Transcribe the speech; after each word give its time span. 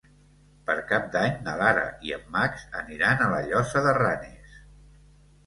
Per 0.69 0.75
Cap 0.91 1.03
d'Any 1.15 1.35
na 1.47 1.53
Lara 1.59 1.83
i 2.07 2.15
en 2.17 2.23
Max 2.39 2.65
aniran 2.81 3.23
a 3.27 3.29
la 3.35 3.43
Llosa 3.51 3.85
de 3.91 3.95
Ranes. 4.01 4.59